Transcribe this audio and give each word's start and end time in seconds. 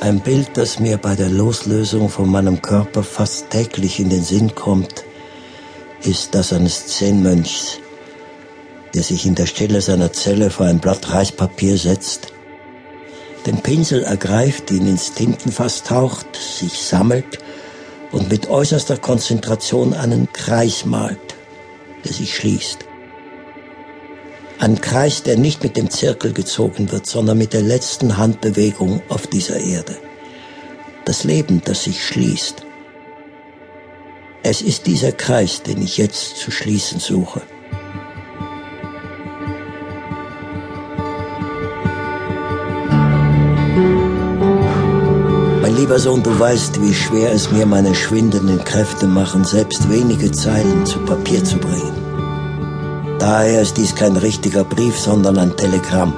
Ein 0.00 0.20
Bild, 0.20 0.50
das 0.54 0.78
mir 0.78 0.98
bei 0.98 1.16
der 1.16 1.30
Loslösung 1.30 2.10
von 2.10 2.30
meinem 2.30 2.60
Körper 2.60 3.02
fast 3.02 3.48
täglich 3.48 3.98
in 3.98 4.10
den 4.10 4.22
Sinn 4.22 4.54
kommt, 4.54 5.04
ist 6.02 6.34
das 6.34 6.52
eines 6.52 6.86
Zen-Mönchs, 6.86 7.78
der 8.94 9.02
sich 9.02 9.24
in 9.24 9.34
der 9.34 9.46
Stille 9.46 9.80
seiner 9.80 10.12
Zelle 10.12 10.50
vor 10.50 10.66
ein 10.66 10.80
Blatt 10.80 11.10
Reispapier 11.10 11.78
setzt, 11.78 12.28
den 13.46 13.62
Pinsel 13.62 14.02
ergreift, 14.02 14.70
ihn 14.70 14.86
ins 14.86 15.14
Tintenfass 15.14 15.82
taucht, 15.82 16.36
sich 16.36 16.82
sammelt 16.82 17.38
und 18.12 18.28
mit 18.28 18.50
äußerster 18.50 18.98
Konzentration 18.98 19.94
einen 19.94 20.30
Kreis 20.30 20.84
malt, 20.84 21.34
der 22.04 22.12
sich 22.12 22.36
schließt. 22.36 22.84
Ein 24.58 24.80
Kreis, 24.80 25.22
der 25.22 25.36
nicht 25.36 25.62
mit 25.62 25.76
dem 25.76 25.90
Zirkel 25.90 26.32
gezogen 26.32 26.90
wird, 26.90 27.06
sondern 27.06 27.36
mit 27.36 27.52
der 27.52 27.60
letzten 27.60 28.16
Handbewegung 28.16 29.02
auf 29.10 29.26
dieser 29.26 29.60
Erde. 29.60 29.96
Das 31.04 31.24
Leben, 31.24 31.60
das 31.62 31.84
sich 31.84 32.02
schließt. 32.02 32.64
Es 34.42 34.62
ist 34.62 34.86
dieser 34.86 35.12
Kreis, 35.12 35.62
den 35.62 35.82
ich 35.82 35.98
jetzt 35.98 36.38
zu 36.38 36.50
schließen 36.50 37.00
suche. 37.00 37.42
Mein 45.60 45.76
lieber 45.76 45.98
Sohn, 45.98 46.22
du 46.22 46.38
weißt, 46.38 46.80
wie 46.80 46.94
schwer 46.94 47.30
es 47.30 47.50
mir 47.50 47.66
meine 47.66 47.94
schwindenden 47.94 48.64
Kräfte 48.64 49.06
machen, 49.06 49.44
selbst 49.44 49.90
wenige 49.90 50.32
Zeilen 50.32 50.86
zu 50.86 50.98
Papier 51.00 51.44
zu 51.44 51.58
bringen. 51.58 52.05
Daher 53.18 53.62
ist 53.62 53.76
dies 53.76 53.94
kein 53.94 54.16
richtiger 54.16 54.64
Brief, 54.64 54.98
sondern 54.98 55.38
ein 55.38 55.56
Telegramm. 55.56 56.12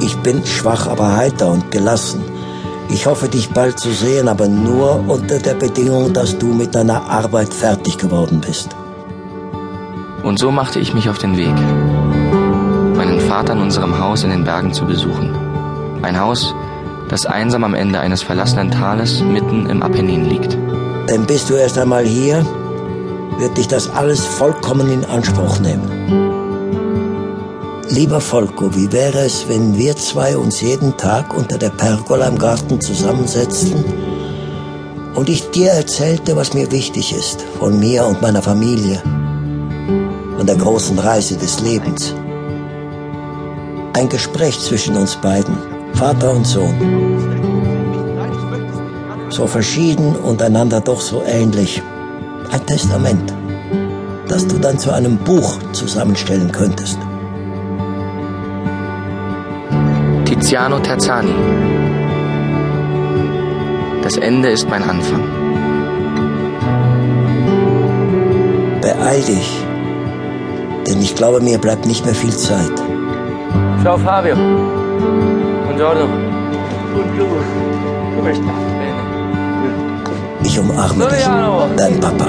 Ich 0.00 0.16
bin 0.18 0.44
schwach, 0.46 0.86
aber 0.86 1.16
heiter 1.16 1.50
und 1.50 1.70
gelassen. 1.70 2.22
Ich 2.90 3.06
hoffe, 3.06 3.28
dich 3.28 3.50
bald 3.50 3.78
zu 3.78 3.90
sehen, 3.90 4.28
aber 4.28 4.46
nur 4.46 5.08
unter 5.08 5.38
der 5.38 5.54
Bedingung, 5.54 6.12
dass 6.12 6.38
du 6.38 6.46
mit 6.46 6.74
deiner 6.74 7.10
Arbeit 7.10 7.52
fertig 7.52 7.98
geworden 7.98 8.40
bist. 8.40 8.76
Und 10.22 10.38
so 10.38 10.50
machte 10.50 10.78
ich 10.78 10.94
mich 10.94 11.08
auf 11.08 11.18
den 11.18 11.36
Weg, 11.36 11.54
meinen 12.96 13.20
Vater 13.20 13.54
in 13.54 13.60
unserem 13.60 13.98
Haus 13.98 14.22
in 14.22 14.30
den 14.30 14.44
Bergen 14.44 14.72
zu 14.72 14.86
besuchen. 14.86 15.34
Ein 16.02 16.18
Haus, 16.20 16.54
das 17.08 17.26
einsam 17.26 17.64
am 17.64 17.74
Ende 17.74 18.00
eines 18.00 18.22
verlassenen 18.22 18.70
Tales 18.70 19.22
mitten 19.22 19.66
im 19.66 19.82
Apennin 19.82 20.24
liegt. 20.24 20.56
Denn 21.08 21.26
bist 21.26 21.50
du 21.50 21.54
erst 21.54 21.78
einmal 21.78 22.04
hier, 22.04 22.44
wird 23.38 23.56
dich 23.56 23.68
das 23.68 23.90
alles 23.90 24.24
vollkommen 24.24 24.90
in 24.90 25.04
Anspruch 25.04 25.58
nehmen. 25.60 26.32
Lieber 27.90 28.20
Volko, 28.20 28.74
wie 28.74 28.90
wäre 28.92 29.20
es, 29.20 29.48
wenn 29.48 29.76
wir 29.76 29.94
zwei 29.96 30.36
uns 30.36 30.60
jeden 30.60 30.96
Tag 30.96 31.36
unter 31.36 31.58
der 31.58 31.70
Pergola 31.70 32.26
im 32.26 32.38
Garten 32.38 32.80
zusammensetzten 32.80 33.84
und 35.14 35.28
ich 35.28 35.50
dir 35.50 35.70
erzählte, 35.70 36.34
was 36.34 36.54
mir 36.54 36.72
wichtig 36.72 37.14
ist, 37.14 37.42
von 37.58 37.78
mir 37.78 38.06
und 38.06 38.20
meiner 38.20 38.42
Familie, 38.42 39.00
von 40.36 40.46
der 40.46 40.56
großen 40.56 40.98
Reise 40.98 41.36
des 41.36 41.60
Lebens. 41.60 42.14
Ein 43.92 44.08
Gespräch 44.08 44.58
zwischen 44.58 44.96
uns 44.96 45.14
beiden, 45.16 45.56
Vater 45.92 46.32
und 46.32 46.46
Sohn. 46.46 46.74
So 49.28 49.46
verschieden 49.46 50.16
und 50.16 50.42
einander 50.42 50.80
doch 50.80 51.00
so 51.00 51.22
ähnlich 51.24 51.82
ein 52.50 52.66
Testament, 52.66 53.34
das 54.28 54.46
du 54.46 54.58
dann 54.58 54.78
zu 54.78 54.92
einem 54.92 55.16
Buch 55.18 55.58
zusammenstellen 55.72 56.50
könntest. 56.52 56.98
Tiziano 60.24 60.78
Terzani. 60.80 61.34
Das 64.02 64.16
Ende 64.16 64.50
ist 64.50 64.68
mein 64.68 64.82
Anfang. 64.82 65.22
Beeil 68.80 69.22
dich, 69.22 69.58
denn 70.86 71.00
ich 71.00 71.14
glaube, 71.14 71.40
mir 71.40 71.58
bleibt 71.58 71.86
nicht 71.86 72.04
mehr 72.04 72.14
viel 72.14 72.36
Zeit. 72.36 72.72
Ciao 73.82 73.96
Fabio. 73.96 74.34
Buongiorno. 75.64 76.06
Buongiorno. 76.92 77.42
Come 78.16 78.34
sta? 78.34 78.83
Ich 80.54 80.60
umarme 80.60 81.08
dich, 81.08 81.24
dein 81.76 81.98
Papa. 81.98 82.26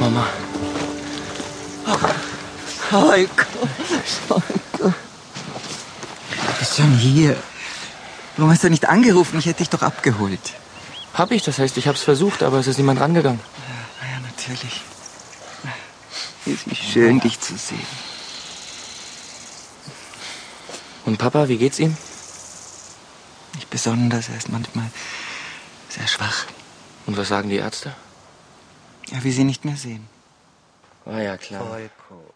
Mama. 0.00 0.26
Heiko. 1.86 2.08
Heiko. 2.90 4.42
Bist 6.58 6.76
schon 6.76 6.98
hier. 6.98 7.36
Warum 8.36 8.50
hast 8.50 8.64
du 8.64 8.70
nicht 8.70 8.88
angerufen? 8.88 9.38
Ich 9.38 9.46
hätte 9.46 9.58
dich 9.58 9.70
doch 9.70 9.82
abgeholt. 9.82 10.54
Hab 11.14 11.30
ich, 11.30 11.44
das 11.44 11.60
heißt, 11.60 11.76
ich 11.76 11.86
hab's 11.86 12.02
versucht, 12.02 12.42
aber 12.42 12.58
es 12.58 12.66
ist 12.66 12.78
niemand 12.78 12.98
rangegangen. 12.98 13.38
Ja, 14.02 14.08
ja 14.14 14.20
natürlich. 14.20 14.80
Ist 16.44 16.68
wie 16.68 16.74
schön, 16.74 17.20
dich 17.20 17.38
zu 17.38 17.56
sehen. 17.56 17.86
Und 21.04 21.18
Papa, 21.18 21.46
wie 21.46 21.58
geht's 21.58 21.78
ihm? 21.78 21.96
Nicht 23.66 23.82
besonders, 23.82 24.28
er 24.28 24.36
ist 24.36 24.48
manchmal 24.48 24.88
sehr 25.88 26.06
schwach. 26.06 26.46
Und 27.06 27.16
was 27.16 27.28
sagen 27.28 27.48
die 27.50 27.56
Ärzte? 27.56 27.92
Er 29.10 29.24
will 29.24 29.32
sie 29.32 29.42
nicht 29.42 29.64
mehr 29.64 29.76
sehen. 29.76 30.06
Ah 31.04 31.18
ja, 31.18 31.36
klar. 31.36 31.66
Volko. 31.66 32.32